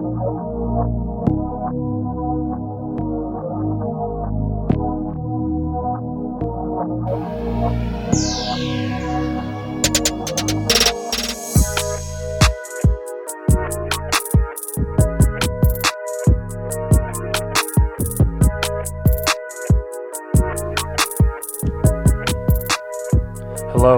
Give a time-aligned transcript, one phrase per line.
[0.00, 0.16] Hello,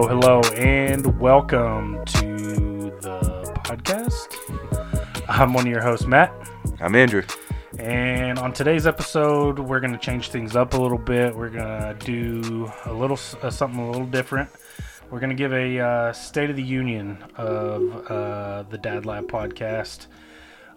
[0.09, 2.32] hello, and welcome to
[5.43, 6.32] I'm one of your hosts, Matt.
[6.81, 7.25] I'm Andrew.
[7.77, 11.35] And on today's episode, we're going to change things up a little bit.
[11.35, 14.49] We're going to do a little uh, something a little different.
[15.11, 19.27] We're going to give a uh, State of the Union of uh, the Dad Lab
[19.27, 20.07] podcast.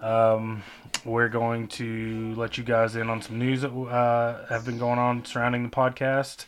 [0.01, 0.63] Um,
[1.05, 4.97] we're going to let you guys in on some news that uh, have been going
[4.97, 6.45] on surrounding the podcast.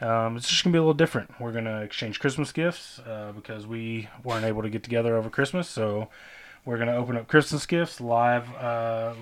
[0.00, 1.38] Um, it's just gonna be a little different.
[1.38, 5.68] We're gonna exchange Christmas gifts uh, because we weren't able to get together over Christmas,
[5.68, 6.08] so
[6.64, 9.14] we're gonna open up Christmas gifts live uh,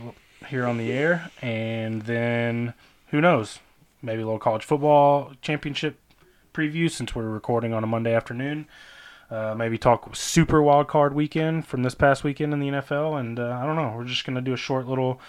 [0.49, 2.75] here on the air, and then
[3.09, 3.61] who knows,
[4.03, 5.99] maybe a little college football championship
[6.53, 8.67] preview since we're recording on a Monday afternoon.
[9.31, 13.39] Uh, maybe talk super wild card weekend from this past weekend in the NFL, and
[13.39, 13.93] uh, I don't know.
[13.97, 15.21] We're just gonna do a short little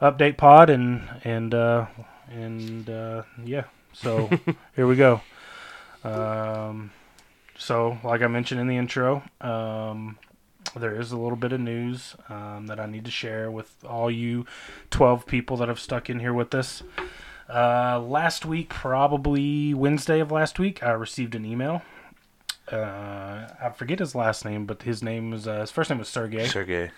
[0.00, 1.86] update pod, and and uh,
[2.30, 3.64] and uh, yeah.
[3.92, 4.28] So
[4.76, 5.22] here we go.
[6.04, 6.92] Um,
[7.58, 10.18] so, like I mentioned in the intro, um,
[10.80, 14.10] there is a little bit of news um, that I need to share with all
[14.10, 14.44] you
[14.90, 16.82] 12 people that have stuck in here with us.
[17.48, 21.82] Uh, last week, probably Wednesday of last week, I received an email.
[22.70, 26.08] Uh, I forget his last name, but his name was uh, his first name was
[26.08, 26.90] Sergey Sergey.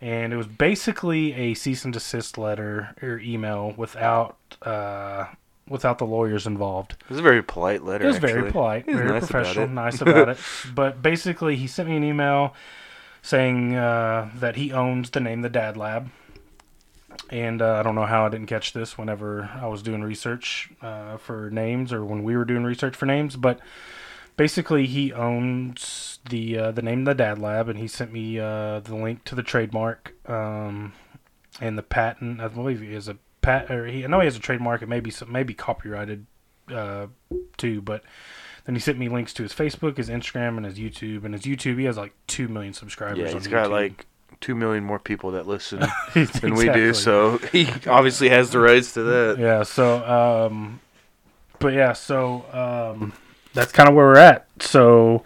[0.00, 5.26] and it was basically a cease and desist letter or email without uh,
[5.68, 6.96] without the lawyers involved.
[7.04, 8.04] It was a very polite letter.
[8.04, 9.70] It was very polite, He was very nice professional, it.
[9.70, 10.38] nice about it.
[10.74, 12.54] But basically, he sent me an email
[13.22, 16.10] saying uh, that he owns the name The Dad Lab.
[17.30, 20.70] And uh, I don't know how I didn't catch this whenever I was doing research
[20.80, 23.36] uh, for names or when we were doing research for names.
[23.36, 23.60] But
[24.36, 28.80] basically, he owns the uh, the name The Dad Lab, and he sent me uh,
[28.80, 30.94] the link to the trademark um,
[31.60, 32.40] and the patent.
[32.40, 34.80] I believe he has a pat, or he, I know he has a trademark.
[34.80, 36.24] It may be some, maybe copyrighted
[36.72, 37.08] uh,
[37.58, 38.04] too, but
[38.68, 41.24] then he sent me links to his Facebook, his Instagram, and his YouTube.
[41.24, 43.16] And his YouTube, he has like two million subscribers.
[43.16, 43.70] Yeah, on he's got YouTube.
[43.70, 44.06] like
[44.42, 45.78] two million more people that listen
[46.12, 46.50] than Exactly.
[46.52, 49.36] we do, so he obviously has the rights to that.
[49.38, 49.62] yeah.
[49.62, 50.80] So, um,
[51.60, 53.14] but yeah, so um,
[53.54, 54.46] that's kind of where we're at.
[54.60, 55.24] So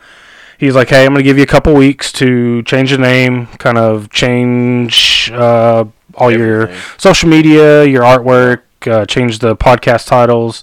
[0.58, 3.76] he's like, "Hey, I'm gonna give you a couple weeks to change the name, kind
[3.76, 10.62] of change uh, all your social media, your artwork, uh, change the podcast titles.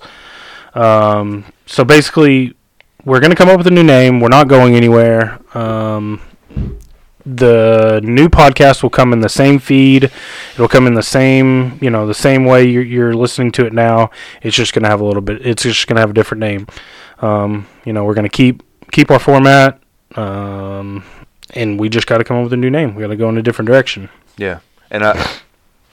[0.73, 2.55] Um, so basically,
[3.09, 4.19] we're gonna come up with a new name.
[4.19, 5.39] We're not going anywhere.
[5.57, 6.21] Um,
[7.25, 10.11] the new podcast will come in the same feed.
[10.53, 13.73] It'll come in the same, you know, the same way you're, you're listening to it
[13.73, 14.11] now.
[14.43, 15.43] It's just gonna have a little bit.
[15.43, 16.67] It's just gonna have a different name.
[17.19, 18.61] Um, you know, we're gonna keep
[18.91, 19.81] keep our format.
[20.15, 21.03] Um,
[21.55, 22.93] and we just got to come up with a new name.
[22.93, 24.09] We got to go in a different direction.
[24.37, 24.59] Yeah,
[24.91, 25.11] and I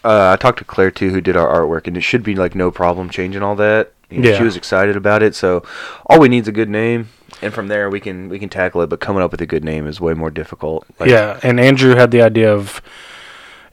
[0.04, 2.54] uh, I talked to Claire too, who did our artwork, and it should be like
[2.54, 3.93] no problem changing all that.
[4.11, 4.39] You know, Yeah.
[4.39, 5.62] She was excited about it, so
[6.06, 7.09] all we need is a good name,
[7.43, 8.89] and from there we can we can tackle it.
[8.89, 10.87] But coming up with a good name is way more difficult.
[11.00, 12.81] Like, yeah, and Andrew had the idea of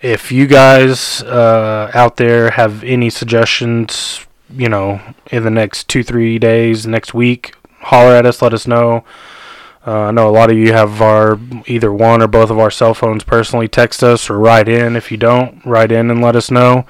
[0.02, 5.00] if you guys uh, out there have any suggestions, you know,
[5.32, 9.04] in the next two, three days, next week, holler at us, let us know.
[9.86, 12.72] Uh, I know a lot of you have our either one or both of our
[12.72, 13.68] cell phones personally.
[13.68, 14.96] Text us or write in.
[14.96, 16.86] If you don't, write in and let us know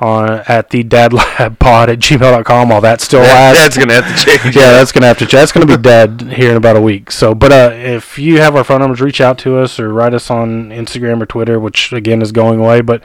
[0.00, 4.24] on at the dadlabpod at gmail.com while that's still That- lasts that's gonna have to
[4.42, 4.56] change.
[4.56, 5.26] yeah, that's gonna have to.
[5.26, 7.10] That's gonna be dead here in about a week.
[7.12, 10.14] So, but uh, if you have our phone numbers, reach out to us or write
[10.14, 12.80] us on Instagram or Twitter, which again is going away.
[12.80, 13.02] But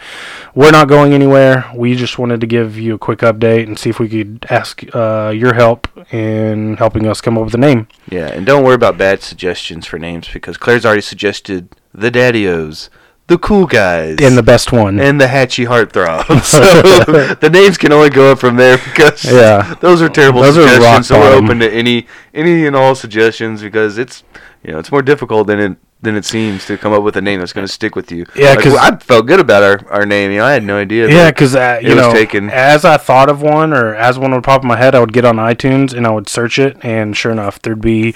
[0.56, 1.66] we're not going anywhere.
[1.76, 4.84] We just wanted to give you a quick update and see if we could ask
[4.96, 7.88] uh, your help in helping us come up with a name.
[8.10, 12.90] Yeah, and don't worry about bad suggestions for names because Claire's already suggested the Daddios,
[13.28, 15.00] the Cool Guys, And the best one.
[15.00, 16.42] and the Hatchy Heartthrob.
[16.44, 16.60] so
[17.36, 19.76] the names can only go up from there because Yeah.
[19.82, 21.08] those are terrible Those are rock suggestions.
[21.08, 24.24] so we're open to any any and all suggestions because it's
[24.64, 27.22] you know it's more difficult than it than it seems to come up with a
[27.22, 28.24] name that's going to stick with you.
[28.36, 30.30] Yeah, Like, 'cause- I felt good about our, our name.
[30.32, 31.10] You know, I had no idea.
[31.10, 32.52] Yeah, because uh, you know, taken.
[32.52, 35.12] as I thought of one, or as one would pop in my head, I would
[35.12, 38.14] get on iTunes and I would search it, and sure enough, there'd be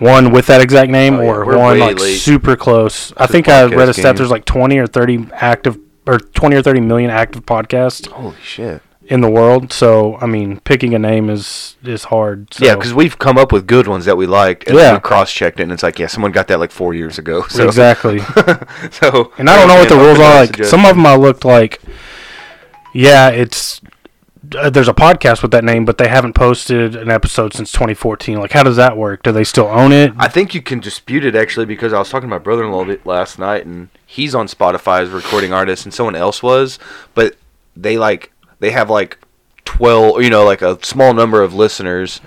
[0.00, 3.12] one with that exact name, Oh, or one like late super close.
[3.16, 4.04] I think I read a stat.
[4.04, 4.16] game.
[4.16, 8.08] There's like 20 or 30 active, or 20 or 30 million active podcasts.
[8.10, 8.82] holy shit.
[9.10, 9.72] In the world.
[9.72, 12.54] So I mean, picking a name is is hard.
[12.54, 12.64] So.
[12.64, 14.94] Yeah, because we've come up with good ones that we liked, and Yeah.
[14.94, 17.42] we cross-checked it, and it's like, yeah, someone got that like four years ago.
[17.50, 18.20] So, exactly.
[18.90, 20.46] so, And I don't know what the rules are.
[20.46, 21.80] Like some of them, I looked like,
[22.94, 23.80] yeah, it's
[24.56, 28.38] uh, there's a podcast with that name, but they haven't posted an episode since 2014.
[28.38, 29.22] Like, how does that work?
[29.24, 30.12] Do they still own it?
[30.16, 33.38] I think you can dispute it actually because I was talking to my brother-in-law last
[33.38, 36.78] night, and he's on Spotify as a recording artist, and someone else was,
[37.14, 37.36] but
[37.76, 39.18] they like they have like
[39.64, 42.20] twelve, you know, like a small number of listeners,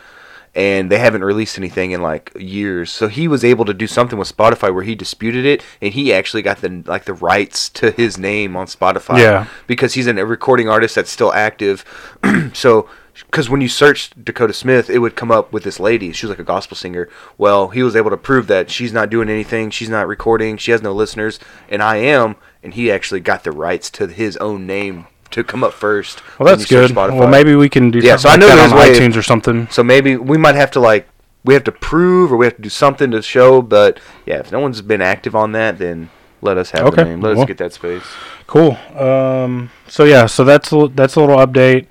[0.56, 2.92] and they haven't released anything in like years.
[2.92, 6.14] So he was able to do something with Spotify where he disputed it, and he
[6.14, 9.20] actually got the like the rights to his name on Spotify.
[9.20, 9.48] Yeah.
[9.68, 11.86] because he's a recording artist that's still active.
[12.54, 16.12] so, because when you searched Dakota Smith, it would come up with this lady.
[16.12, 17.10] She was like a gospel singer.
[17.38, 19.70] Well, he was able to prove that she's not doing anything.
[19.70, 20.58] She's not recording.
[20.58, 21.40] She has no listeners,
[21.70, 22.36] and I am.
[22.64, 26.22] And he actually got the rights to his own name to come up first.
[26.40, 26.92] well, that's good.
[26.92, 27.20] Spotify.
[27.20, 29.22] Well, maybe we can do Yeah, something so I know that on way- iTunes or
[29.22, 29.68] something.
[29.70, 31.08] So maybe we might have to like
[31.46, 33.62] we have to prove or we have to do something to show.
[33.62, 36.10] But yeah, if no one's been active on that, then
[36.42, 37.22] let us have Okay, the name.
[37.22, 38.04] Let us get that space.
[38.48, 38.78] Cool.
[38.98, 41.88] Um, so yeah, so that's a, that's a little update.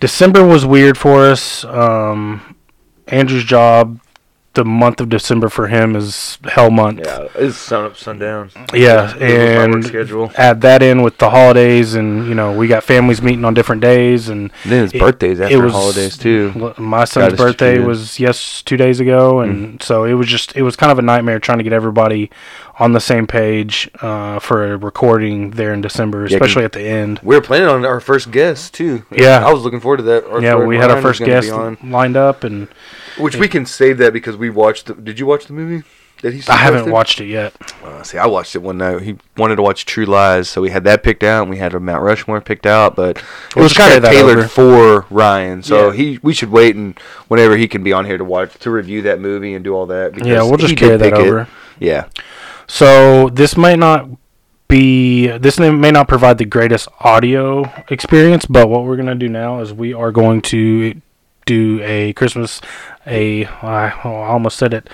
[0.00, 1.64] December was weird for us.
[1.64, 2.56] Um,
[3.08, 4.00] Andrew's job,
[4.54, 7.00] the month of December for him is hell month.
[7.04, 8.50] Yeah, it's sun up, sundown.
[8.72, 10.32] Yeah, Live with my work and schedule.
[10.36, 13.82] add that in with the holidays, and you know we got families meeting on different
[13.82, 16.72] days, and Then it's it- birthdays it after was- holidays too.
[16.78, 17.86] my son's us birthday distributed.
[17.86, 21.02] was yes two days ago, and so it was just it was kind of a
[21.02, 22.30] nightmare trying to get everybody
[22.78, 26.82] on the same page uh, for a recording there in December, 'cause- especially at the
[26.82, 27.20] end.
[27.22, 29.02] We were planning on our first guest too.
[29.10, 29.44] Yeah.
[29.46, 30.24] I was looking forward to that.
[30.30, 31.52] Our yeah, we had our first guest
[31.84, 32.68] lined up, and
[33.18, 34.86] which we can save that because we watched.
[34.86, 35.86] The, did you watch the movie
[36.22, 36.42] that he?
[36.48, 37.54] I haven't watched it yet.
[37.84, 39.02] Uh, see, I watched it one night.
[39.02, 41.74] He wanted to watch True Lies, so we had that picked out, and we had
[41.74, 42.96] a Mount Rushmore picked out.
[42.96, 43.24] But it
[43.56, 44.48] We'll was kind of tailored over.
[44.48, 45.96] for Ryan, so Yeah.
[45.96, 49.02] he we should wait and whenever he can be on here to watch to review
[49.02, 50.24] that movie and do all that.
[50.24, 51.26] Yeah, we'll just carry that pick it.
[51.28, 51.48] over.
[51.80, 52.04] Yeah,
[52.66, 54.08] So this might not
[54.68, 59.60] be this may not provide the greatest audio experience, but what we're gonna do now
[59.60, 61.00] is we are going to
[61.46, 62.60] do a Christmas
[63.06, 64.88] a I almost said it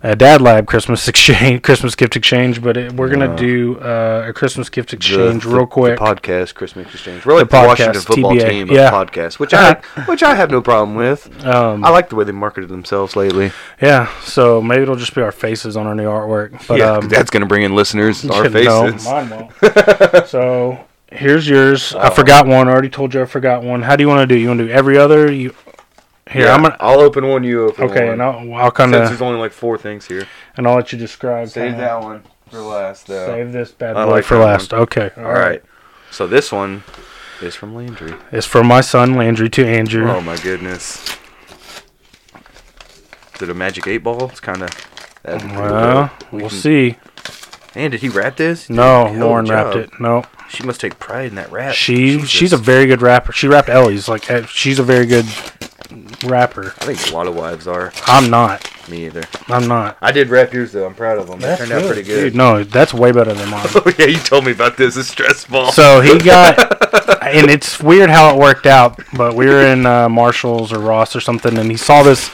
[0.00, 4.26] a Dad Lab Christmas exchange Christmas gift exchange, but it, we're gonna Uh, do uh,
[4.28, 5.98] a Christmas gift exchange the- real quick.
[5.98, 7.26] Podcast Christmas exchange.
[7.26, 8.96] We're like The podcast, Washington football TBA, team yeah.
[8.96, 9.74] of podcasts, which I
[10.06, 11.44] which I have no problem with.
[11.44, 13.50] Um, I like the way they marketed themselves lately.
[13.82, 16.64] yeah, so maybe it'll just be our faces on our new artwork.
[16.68, 18.24] But yeah, um, that's gonna bring in listeners.
[18.30, 19.04] Our No, faces.
[19.04, 20.28] mine won't.
[20.28, 20.78] so
[21.10, 21.92] here's yours.
[21.96, 22.10] I Oh.
[22.10, 22.68] forgot one.
[22.68, 23.82] I already told you I forgot one.
[23.82, 24.38] How do you want to do?
[24.40, 25.32] You want to do every other?
[25.32, 25.54] You
[26.30, 26.46] here?
[26.46, 26.76] Yeah, I'm gonna.
[26.80, 27.42] I'll open one.
[27.44, 27.96] You open one.
[27.96, 30.26] Okay, and I'll, I'll kind Since of there's only like four things here.
[30.56, 31.48] and I'll let you describe.
[31.48, 33.26] Save kinda- that one for last, though.
[33.26, 34.72] Save this bad I boy like for that last.
[34.72, 35.10] Okay.
[35.16, 35.62] All right.
[36.10, 36.82] So this one
[37.42, 38.14] is from Landry.
[38.32, 40.08] It's from my son Landry to Andrew.
[40.08, 41.16] Oh my goodness.
[43.34, 44.24] Is it a magic eight ball?
[44.30, 44.70] It's kind of.
[45.24, 46.96] well, we'll see.
[47.78, 48.68] And did he wrap this?
[48.68, 49.82] No, Hell Lauren wrapped job.
[49.84, 50.00] it.
[50.00, 51.74] No, She must take pride in that wrap.
[51.74, 52.28] she Jesus.
[52.28, 53.32] she's a very good rapper.
[53.32, 54.08] She rapped Ellie's.
[54.08, 55.26] Like eh, she's a very good
[56.24, 56.74] rapper.
[56.80, 57.92] I think a lot of wives are.
[58.06, 58.68] I'm not.
[58.88, 59.22] Me either.
[59.48, 59.96] I'm not.
[60.00, 60.86] I did wrap yours though.
[60.86, 61.40] I'm proud of them.
[61.40, 62.20] That turned out pretty good.
[62.24, 63.66] Dude, no, that's way better than mine.
[63.74, 64.96] Oh yeah, you told me about this.
[64.96, 65.70] A stress ball.
[65.72, 66.58] So he got,
[67.22, 68.98] and it's weird how it worked out.
[69.16, 72.30] But we were in uh, Marshalls or Ross or something, and he saw this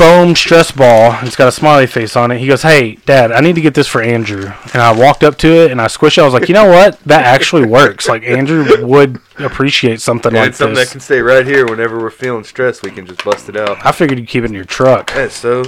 [0.00, 1.14] foam stress ball.
[1.22, 2.38] It's got a smiley face on it.
[2.38, 5.36] He goes, "Hey, Dad, I need to get this for Andrew." And I walked up
[5.38, 6.22] to it and I squished it.
[6.22, 6.98] I was like, "You know what?
[7.00, 8.08] That actually works.
[8.08, 11.66] Like Andrew would appreciate something Yeah, like it's something this." that can stay right here
[11.66, 12.82] whenever we're feeling stressed.
[12.82, 13.84] We can just bust it out.
[13.84, 15.12] I figured you'd keep it in your truck.
[15.12, 15.64] That's so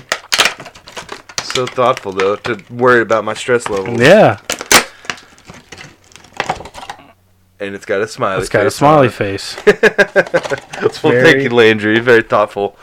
[1.43, 4.01] so thoughtful though to worry about my stress level.
[4.01, 4.39] Yeah,
[7.61, 8.41] And it's got a smiley.
[8.41, 9.57] it's got a smiley face.
[9.67, 9.75] well,
[11.03, 12.01] very- thank you, Landry.
[12.01, 12.77] Very thoughtful.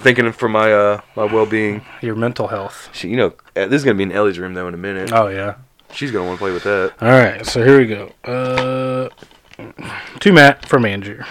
[0.00, 1.84] Thinking for my uh my well being.
[2.00, 2.88] Your mental health.
[2.92, 5.12] She, you know, uh, this is gonna be in Ellie's room though in a minute.
[5.12, 5.56] Oh yeah.
[5.92, 6.94] She's gonna want to play with that.
[7.00, 8.12] All right, so here we go.
[8.24, 9.08] Uh,
[10.20, 11.22] to Matt from Andrew.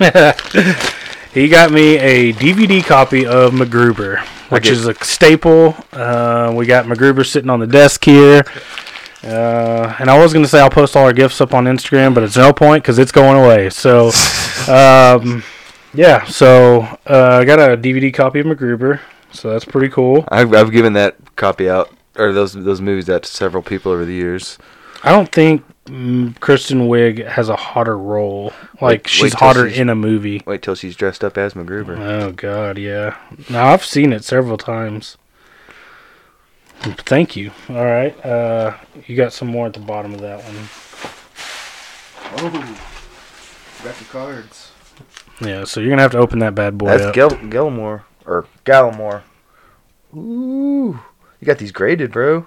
[1.34, 5.76] he got me a DVD copy of MacGruber, which is a staple.
[5.92, 8.42] Uh, we got MacGruber sitting on the desk here.
[9.22, 12.14] Uh, and I was going to say I'll post all our gifts up on Instagram,
[12.14, 13.68] but it's no point because it's going away.
[13.70, 14.06] So,
[14.68, 15.42] um,
[15.92, 19.00] yeah, so uh, I got a DVD copy of MacGruber,
[19.32, 20.24] so that's pretty cool.
[20.28, 24.04] I've I've given that copy out or those those movies out to several people over
[24.04, 24.56] the years.
[25.02, 28.52] I don't think mm, Kristen Wiig has a hotter role.
[28.80, 30.42] Like Wait- she's wait hotter she's- in a movie.
[30.46, 31.98] Wait till she's dressed up as MacGruber.
[31.98, 33.16] Oh God, yeah.
[33.50, 35.16] Now I've seen it several times.
[36.80, 37.50] Thank you.
[37.68, 38.24] All right.
[38.24, 40.68] Uh, you got some more at the bottom of that one.
[42.32, 42.78] Oh,
[43.84, 44.72] got the cards.
[45.40, 45.64] Yeah.
[45.64, 47.14] So you're gonna have to open that bad boy That's up.
[47.14, 49.22] Gel- Gelmore or Gallimore.
[50.14, 50.98] Ooh,
[51.40, 52.46] you got these graded, bro.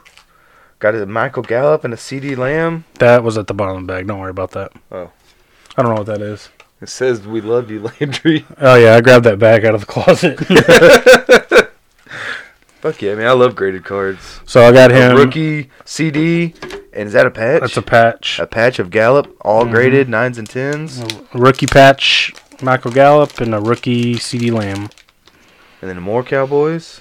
[0.79, 2.85] Got a Michael Gallup and a CeeDee Lamb.
[2.99, 4.07] that was at the bottom of the bag.
[4.07, 4.73] Don't worry about that.
[4.91, 5.11] Oh.
[5.77, 6.49] I don't know what that is.
[6.81, 9.87] It says "We love you, Landry." Oh yeah, I grabbed that bag out of the
[9.87, 10.39] closet.
[12.83, 13.27] Fuck yeah, man!
[13.27, 14.41] I love graded cards.
[14.45, 15.15] so I got A him.
[15.15, 16.53] rookie CeeDee,
[16.91, 17.61] and is that a patch?
[17.61, 18.39] That's a patch.
[18.39, 19.71] a patch of Gallup, all Mhm.
[19.71, 24.89] graded nines and tens, A rookie patch, Michael Gallup, and a rookie CeeDee Lamb.
[25.81, 26.99] and then more Cowboys.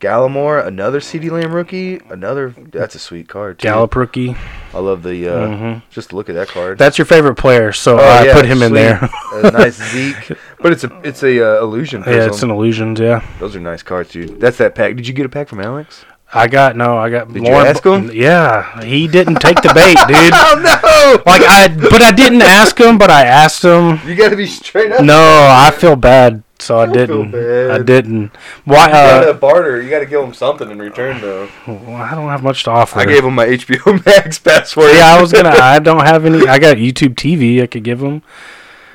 [0.00, 2.52] Gallimore, another CeeDee Lamb rookie, another.
[2.72, 3.58] That's a sweet card.
[3.58, 3.62] Too.
[3.68, 4.36] Gallup rookie.
[4.74, 5.26] I love the.
[5.26, 5.82] Uh, Mhm.
[5.88, 6.76] Just look at that card.
[6.76, 9.08] That's your favorite player, so Oh, I yeah, put him in there.
[9.42, 10.32] nice Zeke,
[10.64, 12.02] but it's a it's a uh, illusion.
[12.06, 12.98] yeah, it's an illusions.
[12.98, 14.40] Yeah, Those are nice cards, dude.
[14.40, 14.96] That's that pack.
[14.96, 16.06] Did you get a pack from Alex?
[16.32, 16.96] I got no.
[16.96, 17.30] I got.
[17.32, 18.10] Did you ask him?
[18.10, 20.32] Yeah, he didn't take the bait, dude.
[20.32, 21.22] Oh no!
[21.30, 22.96] Like I, but I didn't ask him.
[22.96, 24.00] But I asked him.
[24.08, 25.04] You got to be straight up.
[25.04, 27.30] No, I feel bad, so I Don't feel didn't.
[27.30, 27.70] bad.
[27.70, 28.36] I didn't.
[28.64, 28.86] Why?
[28.86, 29.80] You gotta Uh, barter.
[29.82, 31.48] You got to give him something in return, though.
[31.68, 32.98] well, I don't have much to offer.
[32.98, 34.90] I gave him my HBO Max password.
[34.92, 35.50] Yeah, I was gonna.
[35.50, 36.48] I don't have any.
[36.48, 37.62] I got YouTube TV.
[37.62, 38.22] I could give him.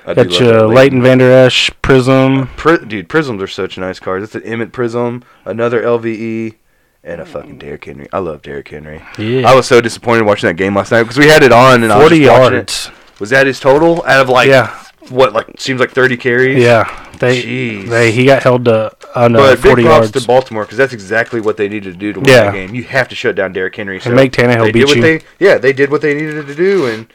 [0.09, 2.39] I Got love you, that Leighton Vander Esch, Prism.
[2.41, 4.23] Uh, Pri- dude, prisms are such nice cards.
[4.23, 6.55] It's an Emmitt Prism, another LVE,
[7.03, 8.07] and a fucking Derrick Henry.
[8.11, 9.03] I love Derrick Henry.
[9.19, 11.83] Yeah, I was so disappointed watching that game last night because we had it on
[11.83, 12.55] and I was forty just watching it.
[12.55, 12.91] yards.
[13.19, 16.61] Was that his total out of like yeah, what like seems like thirty carries?
[16.63, 17.05] yeah.
[17.19, 17.89] They, Jeez.
[17.89, 20.21] they, he got held to uh, under But forty big props yards.
[20.21, 22.45] to Baltimore because that's exactly what they needed to do to win Yeah.
[22.45, 22.73] that game.
[22.73, 23.99] You have to shut down Derrick Henry.
[23.99, 25.01] So make Tannehill beat you.
[25.01, 27.07] They, yeah, they did what they needed to do, and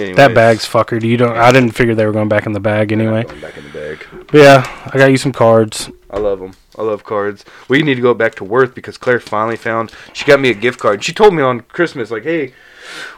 [0.00, 1.02] Anyways, that bag's fucker.
[1.02, 1.36] You don't.
[1.36, 3.24] I didn't figure they were going back in the bag anyway.
[3.40, 4.06] back in the bag.
[4.28, 5.90] But yeah, I got you some cards.
[6.10, 6.52] I love them.
[6.78, 7.44] I love cards.
[7.68, 9.92] We need to go back to Worth because Claire finally found.
[10.12, 11.04] She got me a gift card.
[11.04, 12.54] She told me on Christmas, like, "Hey,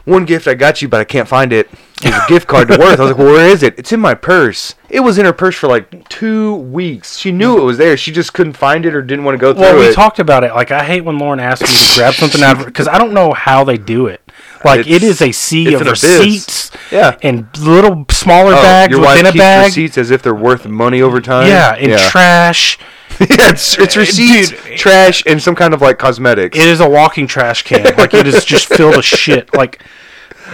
[0.05, 1.69] one gift I got you, but I can't find it.
[2.01, 3.99] It's a gift card to Worth." I was like, "Well, where is it?" It's in
[3.99, 4.75] my purse.
[4.89, 7.17] It was in her purse for like two weeks.
[7.17, 7.95] She knew it was there.
[7.95, 9.73] She just couldn't find it or didn't want to go through it.
[9.73, 10.53] Well, we talked about it.
[10.53, 13.13] Like I hate when Lauren asks me to grab something out of because I don't
[13.13, 14.21] know how they do it.
[14.63, 17.17] Like It's- it is a sea of receipts yeah.
[17.21, 19.65] and little smaller Oh, bags within a bag.
[19.67, 21.47] receipts as if they're worth money over time.
[21.47, 22.09] Yeah, and yeah.
[22.09, 22.77] trash.
[23.19, 26.57] yeah, it's, it's receipts, dude, trash, and some kind of like cosmetics.
[26.57, 27.83] It is a walking trash can.
[27.95, 29.53] Like it is just filled with shit.
[29.53, 29.83] Like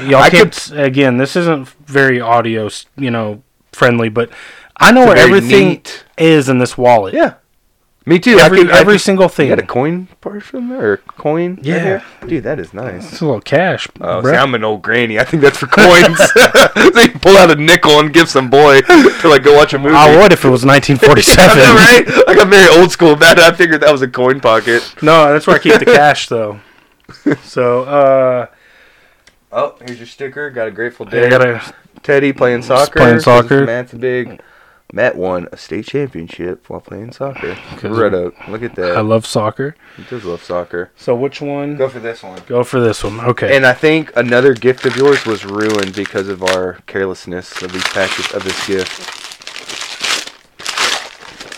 [0.04, 0.72] y'all I can't.
[0.76, 4.30] again, this isn't very audio, you know, friendly, but
[4.76, 7.14] I know where everything neat- is in this wallet.
[7.14, 7.36] Yeah.
[8.10, 8.40] Me too.
[8.40, 9.50] Every I could, I every could- single thing.
[9.50, 11.56] You got a coin portion there, or a coin?
[11.56, 11.80] right Yeah.
[11.80, 12.04] here?
[12.28, 13.12] dude, that is nice.
[13.12, 15.20] It's a little cash, Oh, see, I'm an old granny.
[15.20, 16.18] I think that's for coins.
[16.34, 19.80] so you pull out a nickel and give some boy to like go watch a
[19.80, 19.96] movie.
[19.96, 21.58] I would if it was 1947.
[21.58, 22.40] know, right?
[22.40, 23.44] I'm very old school about it.
[23.44, 24.82] I figured that was a coin pocket.
[25.02, 26.60] No, that's where I keep the cash though.
[27.44, 28.48] So, uh,
[29.52, 30.50] Oh, here's your sticker.
[30.52, 31.62] Got a Grateful I Dead.
[32.04, 33.00] Teddy playing soccer.
[33.00, 33.66] playing soccer.
[33.66, 34.42] Matt's a big.
[34.92, 37.56] Matt won a state championship while playing soccer.
[37.88, 38.34] Red Oak.
[38.48, 38.98] Look at that.
[38.98, 39.76] I love soccer.
[39.96, 40.90] he does love soccer.
[40.96, 41.78] So which one?
[41.78, 42.42] Go for this one.
[42.48, 43.20] Go for this one.
[43.20, 43.56] Okay.
[43.56, 47.84] And I think another gift of yours was ruined because of our carelessness of these
[47.84, 49.16] packets of this gift.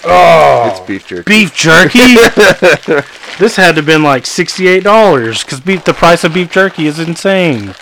[0.05, 1.23] oh, It's beef jerky.
[1.31, 1.99] beef jerky.
[3.39, 5.85] this had to have been like sixty-eight dollars because beef.
[5.85, 7.75] The price of beef jerky is insane.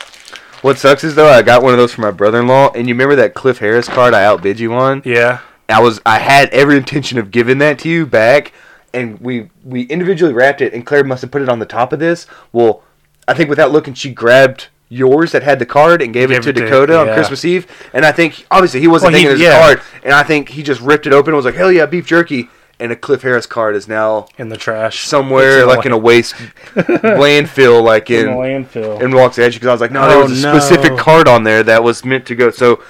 [0.62, 3.16] What sucks is though I got one of those for my brother-in-law, and you remember
[3.16, 5.02] that Cliff Harris card I outbid you on?
[5.06, 5.40] Yeah.
[5.70, 8.52] I was I had every intention of giving that to you back,
[8.94, 11.94] and we we individually wrapped it, and Claire must have put it on the top
[11.94, 12.26] of this.
[12.52, 12.84] Well,
[13.28, 16.42] I think without looking, she grabbed yours that had the card and gave, Gave it
[16.42, 17.14] to it to- Dakota on.
[17.14, 19.68] Christmas Eve, and I think obviously he wasn't Well, he- thinking was yeah.
[19.70, 21.86] his card, and I think he just ripped it open and was like, "Hell yeah,
[21.86, 22.50] beef jerky!"
[22.82, 25.06] And a Cliff Harris card is now In the trash.
[25.06, 26.36] somewhere It's like in a waste
[26.76, 29.02] landfill, like in in the landfill.
[29.02, 30.58] in Walks Edge because I was like, no, there Oh, was a no.
[30.60, 32.50] specific card on there that was meant to go.
[32.52, 32.82] So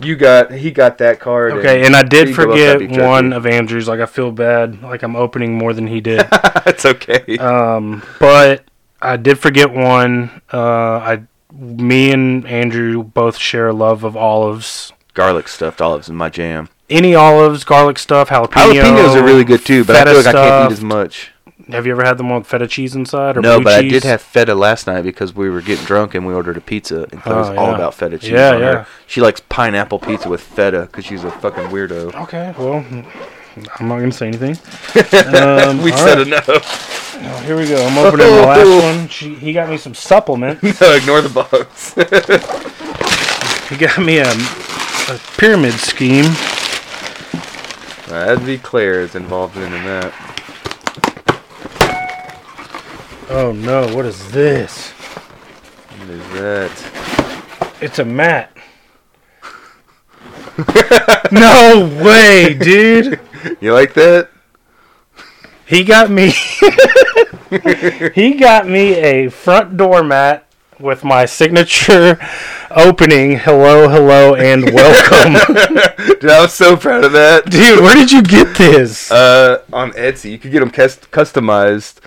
[0.00, 1.52] you got he got that card.
[1.52, 3.88] Okay, and I did you can go up that forget one of Andrew's.
[3.88, 6.26] Like I feel bad, like I'm opening more than he did.
[6.66, 7.38] it's okay.
[7.38, 8.64] um, but
[9.00, 10.42] I did forget one.
[10.52, 10.58] Uh,
[10.98, 11.22] I,
[11.54, 14.92] me and Andrew both share a love of olives.
[15.14, 16.68] Garlic stuffed olives in my jam.
[16.92, 18.72] Any olives, garlic stuff, jalapeno.
[18.74, 21.30] Jalapenos are really good too, but I feel like I can't eat as much.
[21.70, 23.92] Have you ever had them with feta cheese inside or No, blue but I cheese?
[23.92, 27.04] did have feta last night because we were getting drunk and we ordered a pizza
[27.12, 27.74] and was Oh, all yeah.
[27.76, 28.30] about feta cheese.
[28.30, 28.72] Yeah, on her.
[28.72, 28.84] yeah.
[29.06, 32.14] She likes pineapple pizza with feta because she's a fucking weirdo.
[32.24, 32.84] Okay, well,
[33.78, 34.58] I'm not gonna say anything.
[35.34, 36.26] Um, we all said right.
[36.26, 37.16] enough.
[37.24, 37.76] Oh, here we go.
[37.86, 39.08] I'm opening the last one.
[39.08, 40.60] She, he got me some supplement.
[40.80, 41.94] no, ignore the box.
[43.70, 46.24] He got me a, a pyramid scheme.
[48.12, 50.12] Uh, That'd be Claire is involved in that.
[53.30, 54.90] Oh no, what is this?
[54.90, 57.78] What is that?
[57.80, 58.54] It's a mat.
[61.32, 63.18] no way, dude.
[63.62, 64.28] You like that?
[65.64, 66.32] He got me.
[68.14, 72.18] he got me a front door mat with my signature
[72.70, 73.38] opening.
[73.38, 75.34] Hello, hello, and welcome.
[76.20, 77.46] Dude, I was so proud of that.
[77.50, 79.10] Dude, where did you get this?
[79.10, 81.98] Uh, on Etsy, you could get them customized.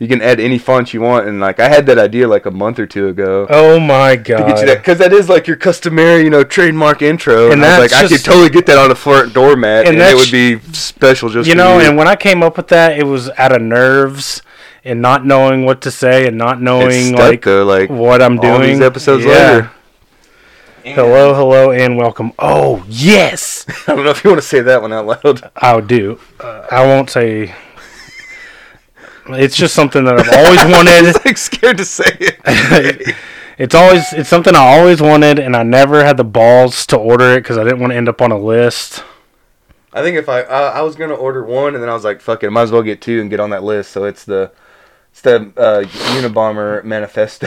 [0.00, 2.50] You can add any font you want, and like I had that idea like a
[2.50, 3.46] month or two ago.
[3.48, 4.68] oh my to get you god.
[4.68, 7.44] that because that is like your customary, you know, trademark intro.
[7.44, 9.86] And And, I was that's like, I could totally get that on a front doormat,
[9.86, 11.86] And and, it would be special just You for know, you.
[11.88, 14.42] and when I came up with that, it was out of nerves
[14.84, 18.38] and not knowing what to say and not knowing stuck, like though, like what I'm
[18.38, 18.62] all doing.
[18.72, 19.30] these episodes Yeah.
[19.32, 19.70] later.
[20.84, 22.32] Hello, hello, and welcome.
[22.38, 25.50] Oh yes, I don't know if you want to say that one out loud.
[25.56, 26.18] I'll do.
[26.38, 27.54] Uh, I won't say.
[29.26, 31.16] It's just something that I've always wanted.
[31.16, 33.16] I'm like scared to say it.
[33.58, 37.32] it's always it's something I always wanted, and I never had the balls to order
[37.32, 39.02] it because I didn't want to end up on a list.
[39.94, 42.20] I think if I, I I was gonna order one, and then I was like,
[42.20, 43.92] fuck it, I might as well get two and get on that list.
[43.92, 44.52] So it's the
[45.14, 45.84] it's the uh,
[46.18, 47.46] Unabomber Manifesto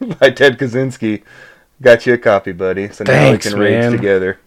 [0.18, 1.22] by Ted Kaczynski.
[1.82, 2.88] Got you a copy, buddy.
[2.88, 4.38] So now Thanks, we can rage together.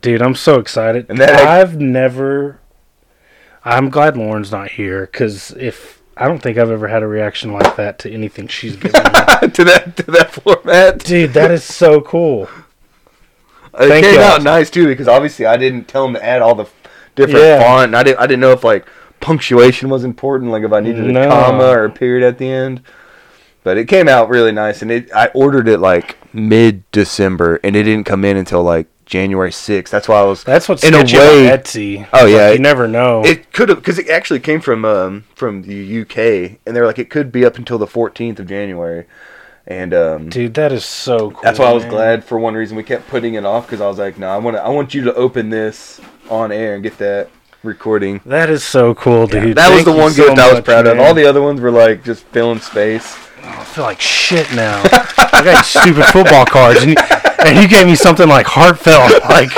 [0.00, 1.06] Dude, I'm so excited.
[1.08, 2.60] And that- I've never.
[3.64, 7.52] I'm glad Lauren's not here because if I don't think I've ever had a reaction
[7.52, 11.00] like that to anything she's given to that to that format.
[11.00, 12.44] Dude, that is so cool.
[13.74, 14.20] It Thank came you.
[14.20, 16.66] out nice too because obviously I didn't tell him to add all the
[17.16, 17.60] different Yeah.
[17.64, 17.92] font.
[17.96, 18.20] I didn't.
[18.20, 18.86] I didn't know if like
[19.20, 21.22] punctuation was important, like if I needed No.
[21.22, 22.82] a comma or a period at the end.
[23.64, 25.12] But it came out really nice, and it.
[25.12, 29.90] I ordered it like mid December, and it didn't come in until like January sixth.
[29.90, 30.44] That's why I was.
[30.44, 31.04] That's what's In a way-
[31.50, 32.06] Etsy.
[32.12, 33.24] Oh, yeah, like, it- you never know.
[33.24, 37.00] It could have because it actually came from um, from the UK, and they're like
[37.00, 39.06] it could be up until the fourteenth of January,
[39.66, 41.40] and um, Dude, that is so cool.
[41.42, 43.88] That's why I was glad for one reason we kept putting it off because I
[43.88, 46.84] was like, no, I want to, I want you to open this on air and
[46.84, 47.30] get that
[47.62, 48.20] recording.
[48.26, 49.56] That is so cool, dude.
[49.56, 50.98] that was the you one so gift I was much, proud of.
[50.98, 53.16] All the other ones were like just filling space.
[53.42, 54.82] Oh, I feel like shit now.
[54.84, 56.96] I got stupid football cards, and you,
[57.44, 59.12] and you gave me something like heartfelt.
[59.28, 59.50] Like,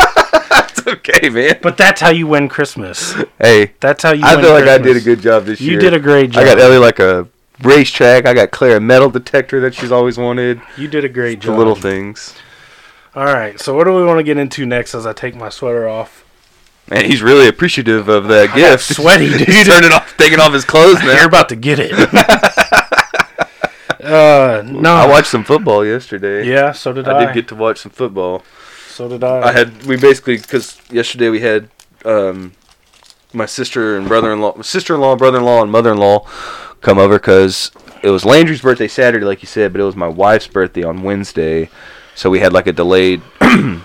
[0.71, 1.59] it's okay, man.
[1.63, 3.15] but that's how you win Christmas.
[3.39, 4.25] Hey, That's how you.
[4.25, 5.75] I win feel like I did a good job this You year.
[5.75, 6.43] You did a great job.
[6.43, 7.29] I got Ellie like a
[7.63, 8.27] racetrack.
[8.27, 10.61] I got Claire a metal detector that she's always wanted.
[10.77, 11.53] You did a great The job.
[11.55, 12.35] The little things.
[13.15, 13.59] All right.
[13.61, 16.25] So what do we want to get into next as I take my sweater off?
[16.91, 18.85] Man, he's really appreciative of that I gift.
[18.85, 19.67] sweaty, He's dude.
[19.67, 21.93] turning off, taking off his clothes You're about to get it.
[24.03, 24.95] uh, no.
[24.95, 26.49] I watched some football yesterday.
[26.49, 27.19] Yeah, so did I.
[27.19, 28.43] I did get to watch some football.
[28.89, 29.49] so did I.
[29.49, 31.69] I had we basically because yesterday we had
[32.05, 32.53] um,
[33.33, 36.21] my sister and brother-in-law, sister-in-law, brother-in-law, and mother-in-law
[36.81, 37.71] come over because
[38.03, 41.03] it was Landry's birthday Saturday, like you said, but it was my wife's birthday on
[41.03, 41.69] Wednesday,
[42.15, 43.21] so we had like a delayed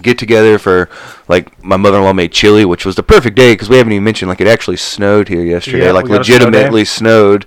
[0.00, 0.88] get together for
[1.28, 4.28] like my mother-in-law made chili, which was the perfect day because we haven't even mentioned
[4.28, 7.46] like it actually snowed here yesterday, Yeah, like a snow legitimately snowed,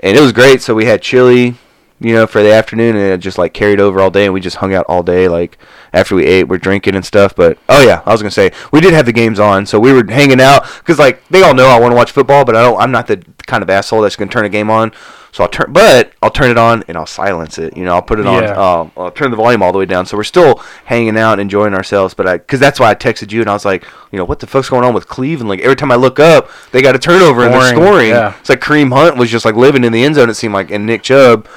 [0.00, 0.62] and it was great.
[0.62, 1.56] So we had chili.
[2.04, 4.40] You know, for the afternoon, and it just like carried over all day, and we
[4.40, 5.28] just hung out all day.
[5.28, 5.56] Like
[5.92, 7.32] after we ate, we're drinking and stuff.
[7.36, 9.92] But oh yeah, I was gonna say we did have the games on, so we
[9.92, 12.62] were hanging out because like they all know I want to watch football, but I
[12.62, 12.76] don't.
[12.80, 14.90] I'm not the kind of asshole that's gonna turn a game on.
[15.34, 17.74] So I'll turn, but I'll turn it on and I'll silence it.
[17.74, 18.42] You know, I'll put it on.
[18.42, 18.50] Yeah.
[18.50, 20.04] Uh, I'll turn the volume all the way down.
[20.04, 22.12] So we're still hanging out, enjoying ourselves.
[22.12, 24.40] But I, because that's why I texted you and I was like, you know, what
[24.40, 25.48] the fuck's going on with Cleveland?
[25.48, 28.36] Like every time I look up, they got a turnover and they're Scoring, yeah.
[28.40, 30.28] It's like Kareem Hunt was just like living in the end zone.
[30.28, 31.48] It seemed like, and Nick Chubb.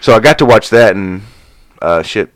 [0.00, 1.22] So I got to watch that and
[1.82, 2.32] uh, shit.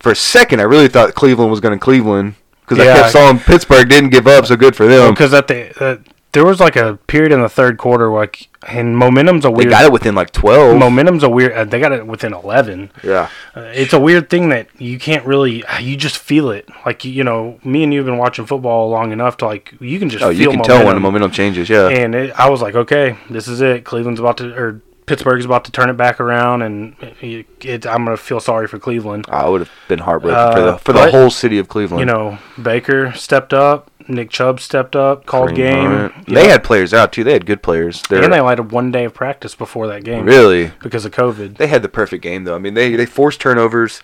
[0.00, 2.94] For a second, I really thought Cleveland was going to Cleveland because I Yeah.
[3.00, 5.14] kept saying Pittsburgh didn't give up, so good for them.
[5.14, 5.96] because at the uh,
[6.34, 9.68] there was like a period in the third quarter like and momentum's a weird.
[9.68, 10.78] they got it within like twelve.
[10.78, 14.50] momentum's a weird uh, they got it within 11 yeah, uh, it's a weird thing
[14.50, 18.06] that you can't really you just feel it like you, know me and you have
[18.06, 20.76] been watching football long enough to like you can just oh, feel you can momentum.
[20.78, 21.68] tell when the momentum changes.
[21.70, 25.44] Yeah, and it, I was like okay this is it Cleveland's about to or Pittsburgh's
[25.44, 29.26] about to turn it back around and it, it, I'm gonna feel sorry for Cleveland
[29.28, 32.00] I would have been heartbroken for Uh, the for the whole city of Cleveland.
[32.00, 36.62] you know Baker stepped up Nick Chubb stepped up called Kareem game you They had
[36.62, 37.24] players out too.
[37.24, 38.02] They had good players.
[38.08, 41.12] They're and they only had one day of practice before that game really because of
[41.12, 42.54] COVID they had the perfect game though.
[42.54, 44.02] I mean, they they forced turnovers.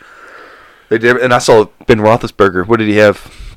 [0.88, 2.66] They did, and I saw Ben Roethlisberger.
[2.66, 3.49] What did he have?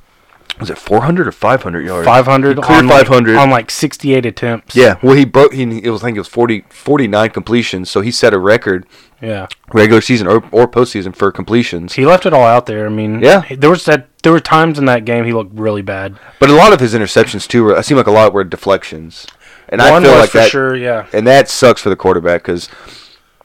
[0.59, 2.05] Was it 400 or 500 yards?
[2.05, 3.35] 500 He cleared on like- 500.
[3.37, 4.75] on like 68 attempts.
[4.75, 5.53] Yeah, well, he broke.
[5.53, 7.89] He it was I think it was 40, 49 completions.
[7.89, 8.85] So he set a record
[9.21, 9.47] yeah.
[9.73, 11.93] regular season or, or postseason for completions.
[11.93, 12.85] He left it all out there.
[12.85, 13.43] I mean, Yeah.
[13.49, 14.07] there was that.
[14.21, 16.17] There were times in that game he looked really bad.
[16.39, 17.75] But a lot of his interceptions too were.
[17.77, 19.25] It seemed like a lot were deflections.
[19.69, 20.75] and I feel like for that, sure.
[20.75, 21.07] Yeah.
[21.13, 22.69] and that sucks for the quarterback because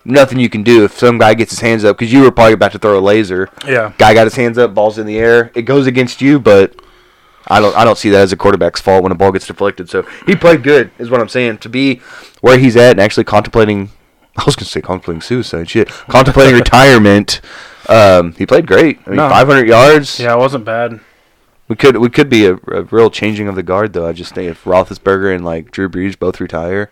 [0.04, 2.52] nothing you can do if some guy gets his hands up because you were probably
[2.54, 3.48] about to throw a laser.
[3.66, 3.92] Yeah.
[3.98, 5.50] Guy got his hands up, balls in the air.
[5.54, 6.74] It goes against you, but
[7.48, 9.88] I don't I don't see that as a quarterback's fault when a ball gets deflected.
[9.88, 11.58] So he played good, is what I'm saying.
[11.58, 12.00] To be
[12.40, 13.90] where he's at and actually contemplating,
[14.36, 17.40] I was gonna say contemplating suicide, shit, contemplating retirement.
[17.88, 18.98] Um, he played great.
[19.06, 19.28] I mean, No.
[19.30, 20.20] 500 yards.
[20.20, 21.00] Yeah, it wasn't bad.
[21.68, 24.06] We could we could be a, a real changing of the guard though.
[24.06, 26.90] I just think if Roethlisberger and like Drew Brees both retire,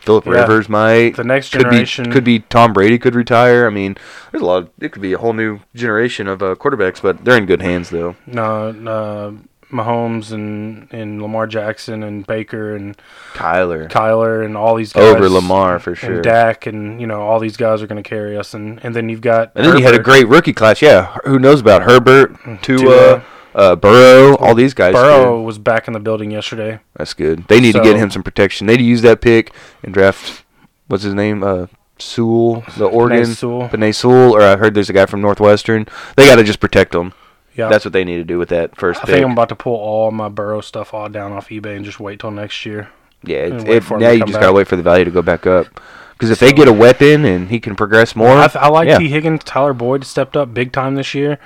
[0.00, 0.32] Philip Yeah.
[0.32, 1.16] Rivers might.
[1.16, 3.66] The next could generation- be could be Tom Brady could retire.
[3.66, 3.96] I mean,
[4.30, 4.62] there's a lot.
[4.64, 7.62] Of, it could be a whole new generation of uh, quarterbacks, but they're in good
[7.62, 8.14] hands though.
[8.26, 9.32] No, uh,
[9.72, 12.96] Mahomes and and Lamar Jackson and Baker and
[13.32, 16.16] Kyler Kyler and all these guys over Lamar for sure.
[16.16, 18.94] and Dak and you know all these guys are going to carry us and and
[18.94, 20.82] then you've got And then you had a great rookie class.
[20.82, 23.24] Yeah, who knows about Herbert, Tua, Tua.
[23.54, 24.92] uh, Burrow, all these guys.
[24.92, 26.80] Burrow was back in the building yesterday.
[26.96, 27.48] That's good.
[27.48, 28.66] They need to get him some protection.
[28.66, 30.44] They need to use that pick and draft.
[30.88, 31.42] What's his name?
[31.42, 31.66] Uh,
[31.98, 33.26] Sewell, the Oregon.
[33.26, 33.68] Sewell.
[33.68, 35.86] Penei Sewell, or I heard there's a guy from Northwestern.
[36.16, 37.12] They got to just protect him.
[37.54, 39.14] Yeah, That's what they need to do with that first I pick.
[39.14, 42.00] think I'm about to pull all my Burrow stuff all down off eBay and just
[42.00, 42.88] wait till next year.
[43.22, 45.10] yeah, and it's, wait it, now you just got to wait for the value to
[45.10, 45.66] go back up.
[46.12, 48.98] Because if they get a weapon and he can progress more, I, I like yeah.
[48.98, 51.38] Tee Higgins, Tyler Boyd stepped up big time this year.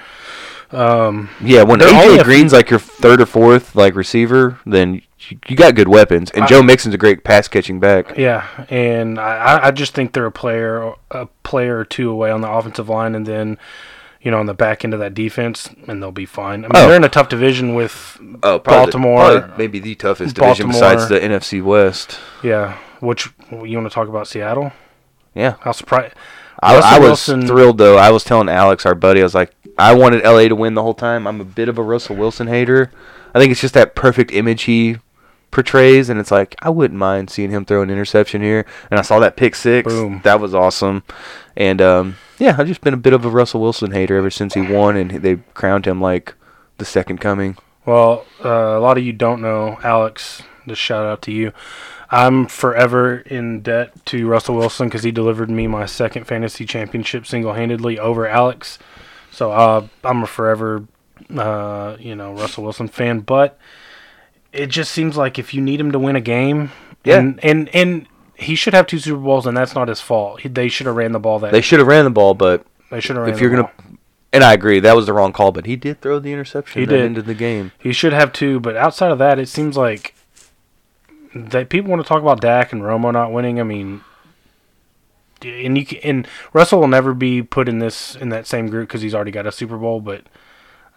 [0.71, 5.03] Um, Yeah, when AJ Green's like your third or fourth like receiver, then
[5.49, 6.31] you, got good weapons.
[6.33, 8.16] And I- Joe Mixon's a great pass catching back.
[8.19, 12.31] Yeah, and I, I- I just think they're a player a player or two away
[12.31, 13.59] on the offensive line, and then
[14.27, 16.65] you know on the back end of that defense, and they'll be fine.
[16.65, 16.89] I mean, Oh.
[16.89, 19.53] they're in a tough division with Oh, Baltimore.
[19.57, 20.73] maybe the toughest division Baltimore.
[20.73, 22.19] besides the NFC West.
[22.43, 24.73] yeah, which you want to talk about Seattle?
[25.33, 26.15] Yeah, How surprised?
[26.61, 27.99] I, I was Wilson- thrilled though.
[27.99, 30.83] I was telling Alex, our buddy, I was like, I wanted LA to win the
[30.83, 31.27] whole time.
[31.29, 32.91] I'm a bit of a Russell Wilson hater.
[33.35, 34.97] I think it's just that perfect image he
[35.53, 38.65] portrays, and it's like I wouldn't mind seeing him throw an interception here.
[38.91, 39.93] And I saw that pick six.
[39.93, 40.21] Boom.
[40.25, 41.03] That was awesome.
[41.57, 44.55] And um, yeah, I've just been a bit of a Russell Wilson hater ever since
[44.55, 46.35] he won, and they crowned him like
[46.79, 47.57] the second coming.
[47.85, 50.42] Well, uh, a lot of you don't know, Alex.
[50.66, 51.53] Just shout out to you.
[52.11, 57.27] I'm forever in debt to Russell Wilson because he delivered me my second fantasy championship
[57.27, 58.79] single-handedly over Alex.
[59.31, 60.85] So uh, I'm a forever,
[61.37, 63.20] uh, you know, Russell Wilson fan.
[63.20, 63.59] But
[64.53, 66.70] it just seems like if you need him to win a game,
[67.05, 67.18] Yeah.
[67.18, 68.07] and and and
[68.38, 70.40] he should have two Super Bowls, and that's not his fault.
[70.40, 72.66] He, they should have ran the ball that They should have ran the ball, but
[72.90, 73.33] they should have ran.
[73.33, 73.96] if the you're gonna, ball.
[74.33, 75.53] and I agree, that was the wrong call.
[75.53, 76.81] But he did throw the interception.
[76.81, 77.01] He did.
[77.01, 77.72] ended the game.
[77.79, 80.14] He should have two, but outside of that, it seems like
[81.35, 83.61] that people want to talk about Dak and Romo not winning.
[83.61, 84.03] I mean,
[85.42, 88.88] and you can, and Russell will never be put in this in that same group
[88.88, 90.01] because he's already got a Super Bowl.
[90.01, 90.25] But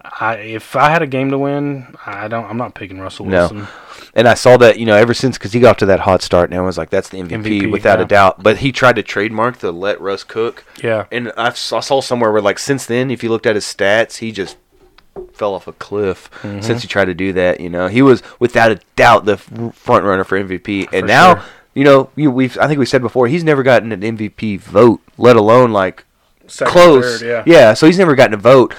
[0.01, 2.45] I, if I had a game to win, I don't.
[2.45, 3.59] I'm not picking Russell Wilson.
[3.59, 3.67] No.
[4.15, 6.49] And I saw that, you know, ever since because he got to that hot start,
[6.49, 8.05] and everyone's like, "That's the MVP, MVP, without yeah.
[8.05, 11.79] a doubt." But he tried to trademark the let Russ cook, Yeah, and I saw
[11.81, 14.57] somewhere where, like, since then, if you looked at his stats, he just
[15.33, 16.61] fell off a cliff Mm-hmm.
[16.61, 17.59] since he tried to do that.
[17.59, 21.35] You know, he was without a doubt the front runner for MVP, and For now,
[21.35, 21.43] sure.
[21.75, 25.01] you know, you, we've I think we said before he's never gotten an MVP vote,
[25.17, 26.03] let alone like
[26.47, 27.19] Second, close.
[27.21, 27.43] third, yeah.
[27.45, 28.73] yeah, so he's never gotten a vote.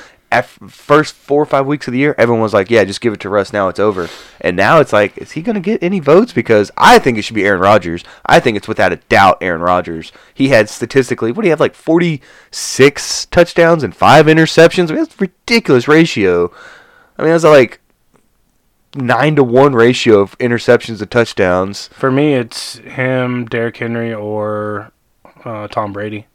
[0.69, 3.21] First four or five weeks of the year, everyone was like, "Yeah, just give it
[3.21, 3.53] to Russ.
[3.53, 4.09] Now it's over."
[4.41, 6.33] And now it's like, is he going to get any votes?
[6.33, 8.05] Because I think it should be Aaron Rodgers.
[8.25, 10.13] I think it's without a doubt Aaron Rodgers.
[10.33, 14.91] He had statistically, what do you have, like forty six touchdowns and five interceptions?
[14.91, 16.53] I mean, that's a ridiculous ratio.
[17.19, 17.81] I mean, that's like
[18.95, 21.89] nine to one ratio of interceptions to touchdowns.
[21.89, 24.93] for me, it's him, Derrick Henry, or
[25.45, 26.27] uh, Tom Brady.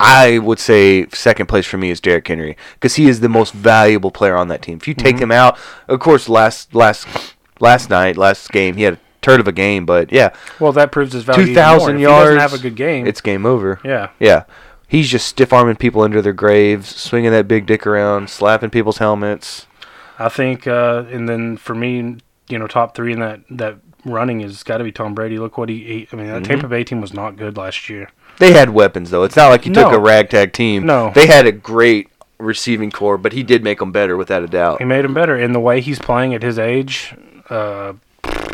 [0.00, 3.52] I would say second place for me is Derrick Henry because he is the most
[3.52, 4.76] valuable player on that team.
[4.78, 5.24] If you take Mm-hmm.
[5.24, 5.58] him out,
[5.88, 7.06] of course, last last
[7.60, 10.30] last night, last game, he had a turd of a game, but yeah,
[10.60, 11.44] Well, that proves his value.
[11.46, 11.90] two If yards.
[11.98, 13.06] He doesn't have a good game.
[13.06, 13.80] It's game over.
[13.84, 14.10] yeah.
[14.20, 14.44] Yeah,
[14.86, 18.98] he's just stiff arming people under their graves, swinging that big dick around, slapping people's
[18.98, 19.66] helmets.
[20.20, 22.16] I think, uh, and then for me,
[22.48, 25.38] you know, top three in that that running has got to be Tom Brady.
[25.38, 26.44] Look what he, he I mean, Mm-hmm.
[26.44, 28.10] Tampa Bay team was not good last year.
[28.38, 29.24] They had weapons though.
[29.24, 29.96] It's not like he took No.
[29.98, 30.86] a ragtag team.
[30.86, 31.10] No.
[31.14, 34.78] they had a great receiving core, but he did make them better without a doubt.
[34.78, 37.14] He made them better in the way he's playing at his age.
[37.50, 37.94] Uh,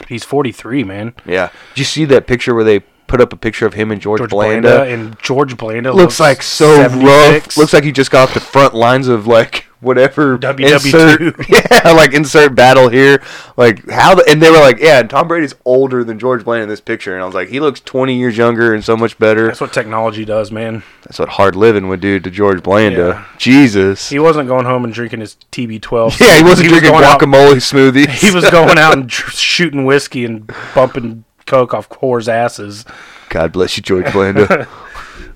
[0.08, 1.14] he's 43, man.
[1.26, 1.50] Yeah.
[1.74, 4.20] Did you see that picture where they put up a picture of him and George,
[4.20, 4.62] George Blanda?
[4.76, 7.04] Blanda, and George Blanda looks like so 76.
[7.46, 7.56] rough.
[7.58, 10.70] Looks like he just got off the front lines of like whatever WW2.
[10.70, 11.48] insert-
[11.84, 13.22] yeah, like insert battle here.
[13.56, 16.64] Like how the, and they were like, yeah, and Tom Brady's older than George Blanda
[16.64, 19.18] in this picture, and I was like, he looks 20 years younger and so much
[19.18, 19.46] better.
[19.46, 20.82] That's what technology does, man.
[21.04, 22.96] That's what hard living would do to George Blanda.
[22.96, 23.24] Yeah.
[23.38, 24.08] Jesus.
[24.08, 26.18] He wasn't going home and drinking his TB12.
[26.20, 28.08] yeah, he wasn't was drinking out- guacamole smoothies.
[28.28, 32.84] he was going out and tr- shooting whiskey and bumping coke off whores' asses.
[33.28, 34.66] God bless you, George Blanda,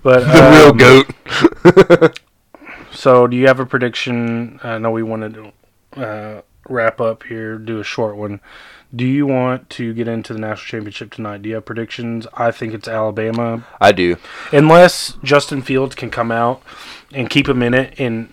[0.03, 2.21] But the real um, goat.
[2.93, 4.61] So, do you have a prediction?
[4.63, 5.35] I know we wanted
[5.95, 8.41] to uh, wrap up here, do a short one.
[8.95, 11.43] Do you want to get into the national championship tonight?
[11.43, 12.27] Do you have predictions?
[12.35, 14.17] I think it's Alabama, I do.
[14.51, 16.63] unless Justin Fields can come out
[17.13, 18.01] and keep him in it.
[18.01, 18.33] And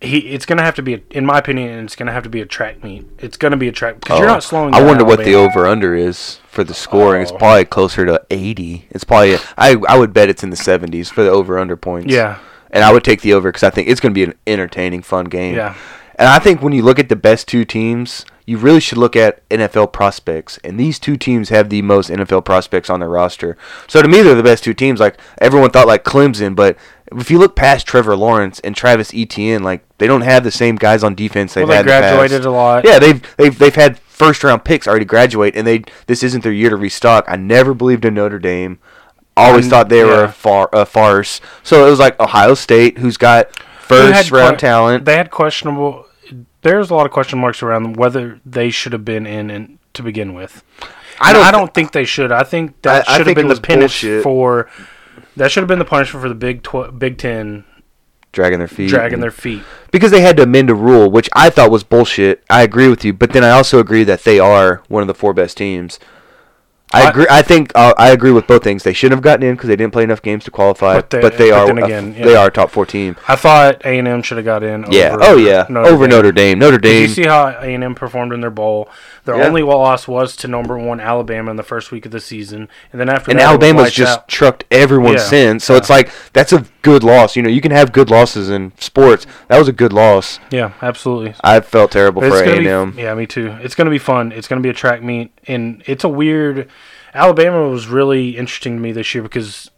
[0.00, 2.22] he, it's going to have to be, a, in my opinion, it's going to have
[2.22, 3.04] to be a track meet.
[3.18, 4.72] It's going to be a track because you're Oh, not slowing.
[4.74, 7.22] I wonder what the over under is for the scoring.
[7.22, 7.36] It's Oh.
[7.38, 8.86] probably closer to 80.
[8.90, 12.12] It's probably I I would bet it's in the 70s for the over under points.
[12.12, 12.38] Yeah,
[12.70, 15.02] And I would take the over because I think it's going to be an entertaining,
[15.02, 15.56] fun game.
[15.56, 15.74] yeah.
[16.16, 19.16] And I think when you look at the best two teams, you really should look
[19.16, 20.58] at NFL prospects.
[20.62, 23.56] And these two teams have the most NFL prospects on their roster.
[23.88, 25.00] So to me, they're the best two teams.
[25.00, 26.76] Like everyone thought, like Clemson, but
[27.10, 30.76] if you look past Trevor Lawrence and Travis Etienne, like they don't have the same
[30.76, 32.16] guys on defense they've Well, they had in the past.
[32.18, 32.84] graduated a lot.
[32.84, 36.52] Yeah, they've they've they've had first round picks already graduate, and they this isn't their
[36.52, 37.24] year to restock.
[37.28, 38.78] I never believed in Notre Dame.
[39.40, 40.24] Always thought they were yeah.
[40.24, 41.40] a, far, a farce.
[41.62, 45.04] So it was like Ohio State, who's got first round que- talent.
[45.04, 46.06] They had questionable.
[46.62, 50.02] There's a lot of question marks around whether they should have been in, in to
[50.02, 50.62] begin with.
[51.20, 51.44] I I don't.
[51.46, 52.32] I don't think they should.
[52.32, 54.22] I think that I- I should have been the was punish bullshit.
[54.22, 54.68] for.
[55.36, 57.64] That should have been the punishment for the Big Tw- Big Ten
[58.32, 59.62] dragging their feet, dragging their feet.
[59.90, 62.42] because they had to amend a rule, which I thought was bullshit.
[62.50, 65.14] I agree with you, but then I also agree that they are one of the
[65.14, 65.98] four best teams.
[66.92, 67.26] I I- agree.
[67.30, 68.82] I think uh, I agree with both things.
[68.82, 70.94] They shouldn't have gotten in because they didn't play enough games to qualify.
[70.96, 71.84] But But they- they, but are.
[71.84, 73.16] again, they are a top four team.
[73.28, 74.86] I thought A and M should have got in.
[74.90, 75.16] Yeah.
[75.20, 75.66] Oh yeah.
[75.70, 76.10] Over Dame.
[76.16, 76.58] Notre Dame.
[76.58, 77.02] Notre Did Dame.
[77.02, 78.88] you see how A and M performed in their bowl?
[79.24, 79.46] Their Yeah.
[79.46, 83.00] only loss was to number one Alabama in the first week of the season, and
[83.00, 84.28] then after and that, Alabama's just out.
[84.28, 85.64] trucked everyone Yeah, since.
[85.64, 85.78] So yeah.
[85.78, 87.36] it's like that's a good loss.
[87.36, 89.26] You know, you can have good losses in sports.
[89.48, 90.38] That was a good loss.
[90.50, 91.34] yeah, absolutely.
[91.42, 92.94] I felt terrible It's for A and M.
[92.98, 93.56] yeah, me too.
[93.60, 94.32] It's gonna be fun.
[94.32, 96.68] It's gonna be a track meet, and it's a weird.
[97.14, 99.70] Alabama was really interesting to me this year because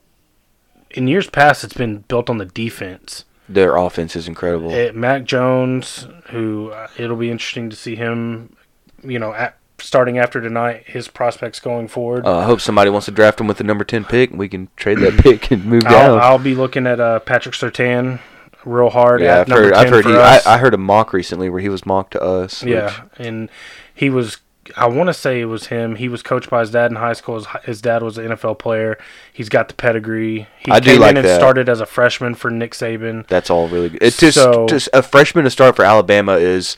[0.90, 3.24] in years past it's been built on the defense.
[3.48, 4.70] Their offense is incredible.
[4.70, 8.56] It, Mac Jones, who uh, it'll be interesting to see him,
[9.02, 12.26] you know, at, starting after tonight, his prospects going forward.
[12.26, 14.48] Uh, I hope somebody wants to draft him with the number ten pick, and we
[14.48, 16.18] can trade that pick and move I'll, down.
[16.20, 18.20] I'll be looking at uh, Patrick Surtain
[18.64, 19.20] real hard.
[19.20, 19.72] yeah, at I've number heard.
[19.74, 20.02] I've 10 heard.
[20.04, 20.46] for He, I, us.
[20.46, 22.62] I heard a mock recently where he was mocked to us.
[22.62, 23.48] which- Yeah, and
[23.94, 24.38] he was.
[24.76, 25.96] I want to say it was him.
[25.96, 27.34] He was coached by his dad in high school.
[27.34, 28.96] His, his dad was an NFL player.
[29.32, 30.46] He's got the pedigree.
[30.60, 31.40] He I do like in and that.
[31.40, 33.26] started as a freshman for Nick Saban.
[33.26, 34.00] that's all really good.
[34.00, 36.76] It's just, So- just a freshman to start for Alabama is.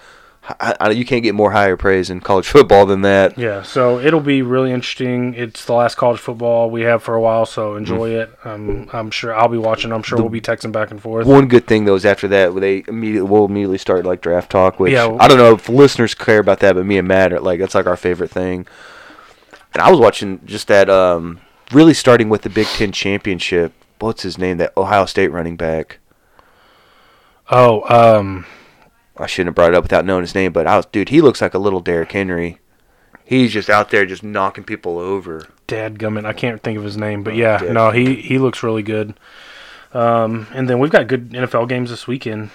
[0.60, 3.38] I, I, you can't get more higher praise in college football than that.
[3.38, 5.32] Yeah, so it'll be really interesting.
[5.34, 8.22] It's the last college football we have for a while, so enjoy Mm.
[8.22, 8.38] it.
[8.44, 9.90] Um, I'm sure I'll be watching.
[9.92, 11.26] I'm sure we'll be texting back and forth.
[11.26, 14.78] One good thing though is after that they immediately will immediately start like draft talk,
[14.78, 15.16] which Yeah.
[15.18, 17.74] I don't know if listeners care about that, but me and Matt are like that's
[17.74, 18.66] like our favorite thing.
[19.72, 21.40] And I was watching just that um
[21.72, 23.72] really starting with the Big Ten championship.
[23.98, 24.58] What's his name?
[24.58, 26.00] That Ohio State running back.
[27.50, 27.82] Oh,
[28.18, 28.44] um,
[29.16, 31.20] I shouldn't have brought it up without knowing his name, but I was dude, he
[31.20, 32.58] looks like a little Derrick Henry.
[33.24, 35.48] He's just out there just knocking people over.
[35.66, 38.82] Dadgummit, I can't think of his name, but Oh, yeah, no, he he looks really
[38.82, 39.14] good.
[39.92, 42.50] Um, and then we've got good NFL games this weekend.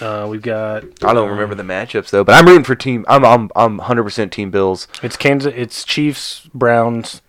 [0.00, 3.04] Uh, we've got I don't remember the matchups though, but I'm rooting for team.
[3.08, 4.88] I'm I'm I'm 100% team Bills.
[5.02, 5.52] It's Kansas.
[5.56, 7.22] It's Chiefs, Browns,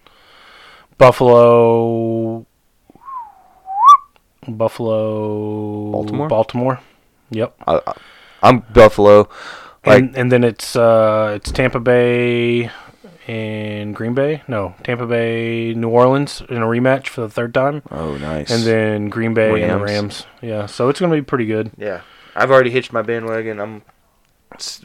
[0.97, 2.45] Buffalo,
[4.47, 6.27] Buffalo, Baltimore?
[6.27, 6.79] Baltimore.
[7.29, 7.55] Yep.
[7.67, 7.93] I, I,
[8.43, 9.29] I'm Buffalo.
[9.85, 12.69] Like and and then it's uh it's Tampa Bay
[13.27, 14.43] and Green Bay.
[14.47, 18.51] No, Tampa Bay, New Orleans in a rematch for the third time, oh nice.
[18.51, 19.89] and then Green Bay and the Rams.
[19.89, 20.25] Rams.
[20.41, 21.71] Yeah, so it's gonna be pretty good.
[21.77, 22.01] Yeah,
[22.35, 23.59] I've already hitched my bandwagon.
[23.59, 23.81] I'm.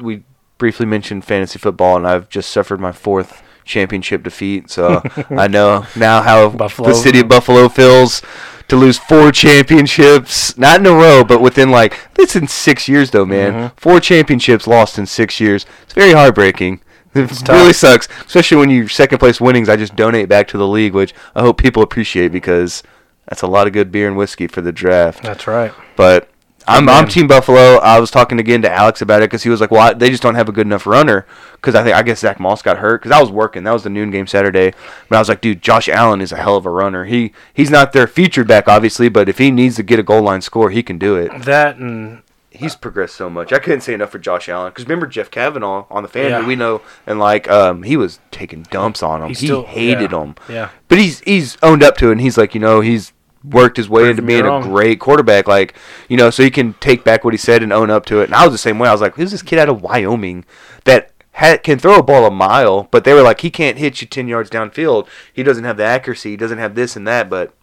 [0.01, 0.23] We
[0.57, 4.71] briefly mentioned fantasy football, and I've just suffered my fourth championship defeat.
[4.71, 6.89] So I know now how Buffalo.
[6.89, 8.23] the city of Buffalo feels
[8.69, 13.11] to lose four championships, not in a row, but within like it's in six years
[13.13, 13.53] though, man.
[13.53, 13.73] Mhm.
[13.77, 15.65] Four championships lost in six years.
[15.85, 16.81] It's very heartbreaking.
[17.15, 17.49] It tough.
[17.49, 19.69] really sucks, especially when you second place winnings.
[19.69, 22.83] I just donate back to the league, which I hope people appreciate because
[23.29, 25.23] that's a lot of good beer and whiskey for the draft.
[25.23, 25.73] That's right.
[25.97, 26.29] But
[26.69, 27.09] I'm I'm.
[27.09, 27.77] Team Buffalo.
[27.79, 30.11] I was talking again to Alex about it because he was like, "Well, I- they
[30.11, 32.79] just don't have a good enough runner." Because I think I guess Zach Moss got
[32.79, 33.65] hurt because I was working.
[33.65, 34.73] That was the noon game Saturday.
[35.09, 37.05] But I was like, "Dude, Josh Allen is a hell of a runner.
[37.07, 40.23] He he's not their featured back, obviously, but if he needs to get a goal
[40.23, 41.43] line score, he can do it.
[41.45, 43.53] That and He's progressed so much.
[43.53, 46.47] I couldn't say enough for Josh Allen because remember Jeff Cavanaugh on the fan Yeah.
[46.47, 49.29] we know and like um he was taking dumps on him.
[49.29, 50.23] He's he still- hated yeah.
[50.23, 50.35] him.
[50.49, 53.13] yeah, But he's he's owned up to it, and he's like, you know, he's
[53.45, 55.47] worked his way into being a great quarterback.
[55.49, 55.75] Like,
[56.09, 58.25] you know, so he can take back what he said and own up to it.
[58.25, 58.89] And I was the same way.
[58.89, 60.45] I was like, who's this kid out of Wyoming
[60.85, 64.01] that ha- can throw a ball a mile, but they were like, he can't hit
[64.01, 65.09] you 10 yards downfield.
[65.33, 66.31] He doesn't have the accuracy.
[66.31, 67.55] He doesn't have this and that, but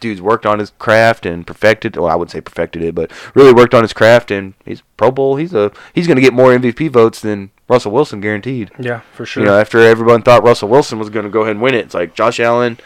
[0.00, 1.96] dude's worked on his craft and perfected.
[1.96, 5.10] Well, I wouldn't say perfected it, but really worked on his craft, and he's Pro
[5.10, 5.36] Bowl.
[5.36, 8.70] He's a he's going to get more MVP votes than Russell Wilson, guaranteed.
[8.78, 9.42] Yeah, for sure.
[9.42, 11.86] You know, after everyone thought Russell Wilson was going to go ahead and win it,
[11.86, 12.78] it's like Josh Allen.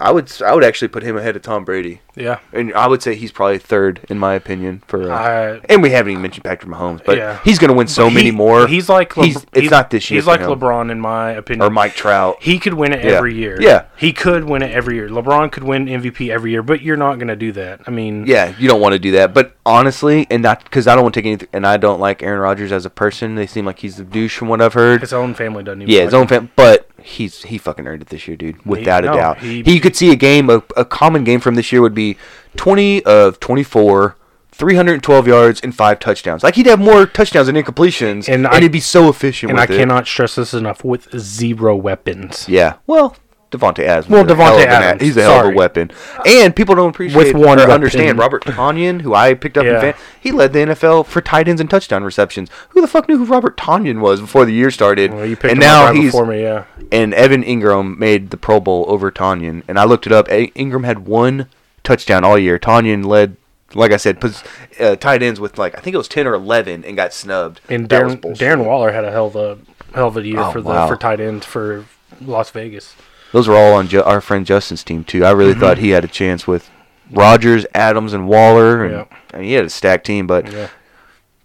[0.00, 2.38] I would I would actually put him ahead of Tom Brady, yeah.
[2.52, 5.10] and I would say he's probably third in my opinion for.
[5.10, 7.40] Uh, I, and we haven't even mentioned Patrick Mahomes, but Yeah.
[7.44, 8.68] he's going to win so he- many more.
[8.68, 10.50] He's like Le- He's- it's he's- not this year He's like him.
[10.50, 11.66] LeBron in my opinion.
[11.66, 12.36] or Mike Trout.
[12.40, 13.10] He could win it Yeah.
[13.12, 13.56] every year.
[13.60, 13.84] Yeah.
[13.96, 15.08] He could win it every year.
[15.08, 17.80] LeBron could win MVP every year, but you're not going to do that.
[17.86, 19.34] I mean, Yeah, you don't want to do that.
[19.34, 22.22] But honestly, and not because I don't want to take anything, and I don't like
[22.22, 23.34] Aaron Rodgers as a person.
[23.34, 25.00] They seem like he's a douche from what I've heard.
[25.00, 28.08] his own family doesn't even Yeah, his own fan, but he's he fucking earned it
[28.08, 29.38] this year, dude, without no, a doubt.
[29.38, 32.16] he- He, could see a game, a, a common game from this year would be
[32.56, 34.16] twenty of twenty four.
[34.52, 36.42] 312 yards and five touchdowns.
[36.42, 39.50] Like he'd have more touchdowns than incompletions, And and, I- he'd be so efficient.
[39.50, 39.68] And I it.
[39.68, 42.48] cannot stress this enough with zero weapons.
[42.48, 42.74] Yeah.
[42.84, 43.14] Well,
[43.50, 44.08] Davante Adams.
[44.10, 45.90] Well, Davante a hell Davante of an a- Adams, He's a hell of a weapon,
[46.26, 47.70] and people don't appreciate With one or weapon.
[47.70, 48.18] understand.
[48.18, 49.76] Robert Tonyan, who I picked up Yeah.
[49.76, 52.50] in fan, he led the NFL for tight ends and touchdown receptions.
[52.70, 55.14] Who the fuck knew who Robert Tonyan was before the year started?
[55.14, 56.64] Well, you picked and him now right he's before me, yeah.
[56.92, 60.28] and Evan Engram made the Pro Bowl over Tonyan, and I looked it up.
[60.28, 61.46] Engram had one
[61.84, 62.58] touchdown all year.
[62.58, 63.36] Tonyan led.
[63.74, 64.42] Like I said, pos-
[64.80, 67.60] uh, tight ends with like I think it was ten or eleven, and got snubbed.
[67.68, 68.18] And Darren.
[68.34, 69.58] Darren Waller had a hell of a
[69.94, 70.86] hell of a year Oh, for the wow.
[70.88, 71.84] for tight ends for
[72.22, 72.94] Las Vegas.
[73.32, 75.24] Those were all on Ju- our friend Justin's team too.
[75.24, 76.70] I really thought he had a chance with
[77.10, 78.84] Rodgers, Adams, and Waller.
[78.84, 79.04] And, Yeah.
[79.32, 80.68] I mean, he had a stacked team, but Yeah.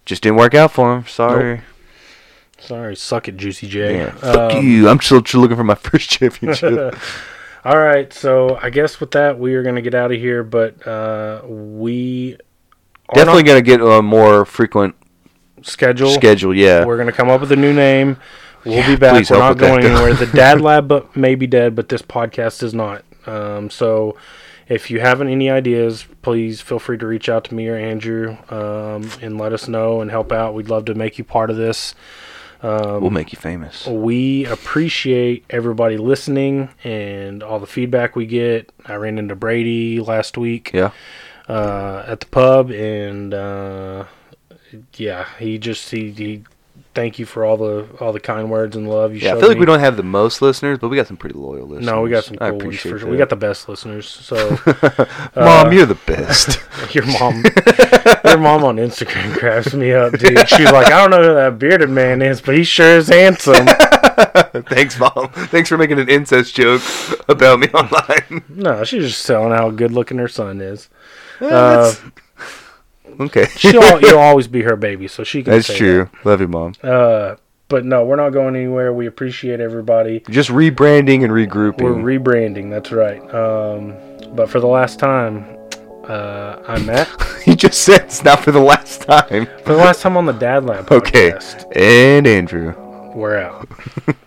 [0.06, 1.06] just didn't work out for him.
[1.08, 1.62] Sorry.
[2.60, 3.98] Sorry, suck it, Juicy J.
[3.98, 4.12] Yeah.
[4.12, 4.88] Fuck Um, you.
[4.88, 6.96] I'm still looking for my first championship.
[7.66, 10.44] All right, so I guess with that we are going to get out of here,
[10.44, 12.38] but uh, we
[13.10, 14.96] are Definitely not gonna get a more frequent
[15.62, 16.10] schedule.
[16.12, 16.54] schedule.
[16.54, 16.86] Yeah.
[16.86, 18.18] We're going to come up with a new name.
[18.66, 19.30] We'll Yeah, be back.
[19.30, 20.14] We're not going anywhere.
[20.14, 23.04] The Dad Lab may be dead, but this podcast is not.
[23.26, 24.18] Um, so
[24.70, 28.38] if you haven't any ideas, please feel free to reach out to me or Andrew
[28.50, 30.54] um, and let us know and help out.
[30.54, 31.94] We'd love to make you part of this.
[32.62, 33.86] Um, we'll make you famous.
[33.86, 38.72] we appreciate everybody listening and all the feedback we get.
[38.86, 40.92] I ran into Brady last week Yeah.
[41.50, 44.06] uh, at the pub, and uh,
[44.96, 46.44] yeah, he just he, he
[46.94, 49.36] thank you for all the all the kind words and love you Yeah.
[49.36, 49.62] I feel like me.
[49.62, 51.86] we don't have the most listeners, but we got some pretty loyal listeners.
[51.86, 53.06] no, we got some I cool ones appreciate for sure.
[53.08, 53.12] that.
[53.12, 54.08] We got the best listeners.
[54.08, 54.50] So
[55.36, 56.60] Mom, uh, you're the best.
[56.96, 57.44] your mom,
[58.26, 60.48] your mom on Instagram cracks me up, dude.
[60.50, 63.68] She's like, I don't know who that bearded man is, but he sure is handsome.
[64.70, 65.30] Thanks, mom.
[65.34, 66.82] Thanks for making an incest joke
[67.28, 68.44] about me online.
[68.50, 70.90] no, she's just telling how good looking her son is.
[71.42, 71.94] Uh,
[73.20, 73.48] okay.
[73.58, 75.54] she'll you'll always be her baby, so she can.
[75.54, 76.10] That's true.
[76.24, 76.74] Love you, mom.
[76.82, 77.36] Uh,
[77.70, 78.94] but no, we're not going anywhere.
[78.94, 80.20] We appreciate everybody.
[80.30, 81.82] Just rebranding and regrouping.
[81.82, 82.70] We're rebranding.
[82.70, 83.22] That's right.
[83.34, 83.96] Um,
[84.36, 85.58] but for the last time,
[86.08, 87.10] uh, I'm Matt.
[87.48, 89.48] you just said it's not for the last time.
[89.64, 91.34] For the last time on the Dad Lab Okay.
[91.76, 92.74] And Andrew.
[93.16, 93.68] we're out.